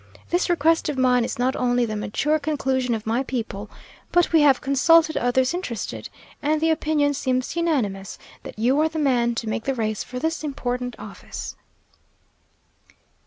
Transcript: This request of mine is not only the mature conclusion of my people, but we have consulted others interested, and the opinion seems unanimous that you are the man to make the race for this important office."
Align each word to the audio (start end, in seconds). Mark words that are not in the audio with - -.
This 0.31 0.49
request 0.49 0.89
of 0.89 0.97
mine 0.97 1.23
is 1.23 1.37
not 1.37 1.55
only 1.55 1.85
the 1.85 1.95
mature 1.95 2.39
conclusion 2.39 2.95
of 2.95 3.05
my 3.05 3.21
people, 3.21 3.69
but 4.11 4.33
we 4.33 4.41
have 4.41 4.59
consulted 4.59 5.15
others 5.15 5.53
interested, 5.53 6.09
and 6.41 6.59
the 6.59 6.71
opinion 6.71 7.13
seems 7.13 7.55
unanimous 7.55 8.17
that 8.41 8.57
you 8.57 8.79
are 8.79 8.89
the 8.89 8.97
man 8.97 9.35
to 9.35 9.47
make 9.47 9.65
the 9.65 9.75
race 9.75 10.03
for 10.03 10.17
this 10.17 10.43
important 10.43 10.95
office." 10.97 11.55